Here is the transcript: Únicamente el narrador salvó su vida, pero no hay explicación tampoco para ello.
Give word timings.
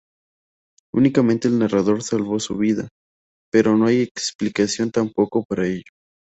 Únicamente 0.95 1.47
el 1.47 1.59
narrador 1.59 2.01
salvó 2.01 2.39
su 2.39 2.57
vida, 2.57 2.87
pero 3.51 3.77
no 3.77 3.85
hay 3.85 4.01
explicación 4.01 4.89
tampoco 4.89 5.43
para 5.47 5.67
ello. 5.67 5.91